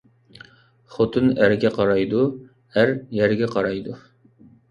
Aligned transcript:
خوتۇن 0.93 1.27
ئەرگە 1.41 1.71
قارايدۇ، 1.75 2.23
ئەر 2.79 2.93
يەرگە 3.21 3.53
قارايدۇ 3.55 3.99